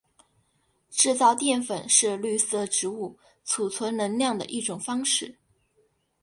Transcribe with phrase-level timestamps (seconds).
[0.89, 5.37] 制造淀粉是绿色植物贮存能量的一种方式。